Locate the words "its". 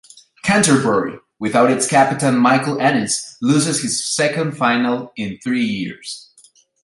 1.69-1.87